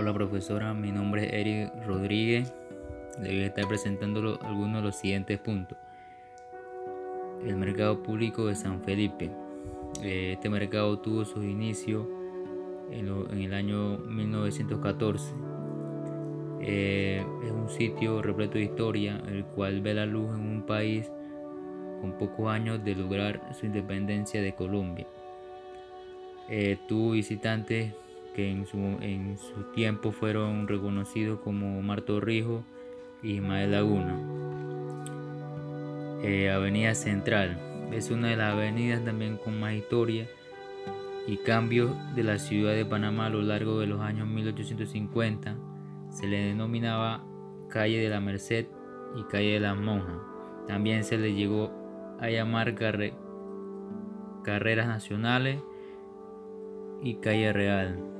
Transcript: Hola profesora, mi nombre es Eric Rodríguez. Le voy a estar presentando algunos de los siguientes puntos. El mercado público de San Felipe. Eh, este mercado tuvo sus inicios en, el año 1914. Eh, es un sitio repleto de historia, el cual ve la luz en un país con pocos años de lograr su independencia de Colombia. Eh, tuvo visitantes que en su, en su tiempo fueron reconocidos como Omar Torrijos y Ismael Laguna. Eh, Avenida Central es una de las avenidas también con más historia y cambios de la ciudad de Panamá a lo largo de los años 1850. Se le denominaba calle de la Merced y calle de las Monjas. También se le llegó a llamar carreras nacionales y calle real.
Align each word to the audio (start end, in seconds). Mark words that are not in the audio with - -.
Hola 0.00 0.14
profesora, 0.14 0.74
mi 0.74 0.92
nombre 0.92 1.26
es 1.26 1.32
Eric 1.32 1.72
Rodríguez. 1.84 2.54
Le 3.20 3.30
voy 3.30 3.40
a 3.40 3.46
estar 3.46 3.66
presentando 3.66 4.38
algunos 4.42 4.76
de 4.76 4.82
los 4.82 4.94
siguientes 4.94 5.40
puntos. 5.40 5.76
El 7.44 7.56
mercado 7.56 8.00
público 8.00 8.46
de 8.46 8.54
San 8.54 8.80
Felipe. 8.84 9.28
Eh, 10.00 10.34
este 10.34 10.48
mercado 10.50 11.00
tuvo 11.00 11.24
sus 11.24 11.44
inicios 11.44 12.06
en, 12.92 13.08
el 13.42 13.52
año 13.52 13.98
1914. 13.98 15.34
Eh, 16.60 17.26
es 17.44 17.50
un 17.50 17.68
sitio 17.68 18.22
repleto 18.22 18.54
de 18.54 18.66
historia, 18.66 19.20
el 19.26 19.44
cual 19.46 19.80
ve 19.80 19.94
la 19.94 20.06
luz 20.06 20.28
en 20.28 20.48
un 20.48 20.62
país 20.62 21.10
con 22.00 22.12
pocos 22.12 22.48
años 22.48 22.84
de 22.84 22.94
lograr 22.94 23.52
su 23.52 23.66
independencia 23.66 24.40
de 24.40 24.54
Colombia. 24.54 25.08
Eh, 26.48 26.78
tuvo 26.86 27.10
visitantes 27.10 27.92
que 28.38 28.48
en 28.48 28.66
su, 28.66 28.78
en 29.00 29.36
su 29.36 29.64
tiempo 29.72 30.12
fueron 30.12 30.68
reconocidos 30.68 31.40
como 31.40 31.76
Omar 31.76 32.02
Torrijos 32.02 32.62
y 33.20 33.32
Ismael 33.32 33.72
Laguna. 33.72 34.16
Eh, 36.22 36.48
Avenida 36.48 36.94
Central 36.94 37.58
es 37.90 38.12
una 38.12 38.28
de 38.28 38.36
las 38.36 38.52
avenidas 38.52 39.04
también 39.04 39.38
con 39.38 39.58
más 39.58 39.72
historia 39.72 40.28
y 41.26 41.38
cambios 41.38 41.90
de 42.14 42.22
la 42.22 42.38
ciudad 42.38 42.74
de 42.74 42.86
Panamá 42.86 43.26
a 43.26 43.30
lo 43.30 43.42
largo 43.42 43.80
de 43.80 43.88
los 43.88 44.00
años 44.00 44.28
1850. 44.28 45.56
Se 46.10 46.28
le 46.28 46.38
denominaba 46.38 47.24
calle 47.68 47.98
de 47.98 48.08
la 48.08 48.20
Merced 48.20 48.66
y 49.16 49.24
calle 49.24 49.54
de 49.54 49.60
las 49.60 49.76
Monjas. 49.76 50.20
También 50.68 51.02
se 51.02 51.18
le 51.18 51.34
llegó 51.34 51.72
a 52.20 52.30
llamar 52.30 52.76
carreras 54.44 54.86
nacionales 54.86 55.60
y 57.02 57.16
calle 57.16 57.52
real. 57.52 58.17